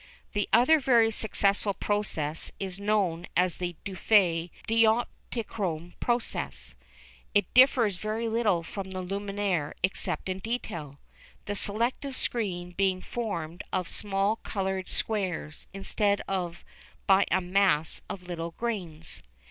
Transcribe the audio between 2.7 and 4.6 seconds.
known as the Dufay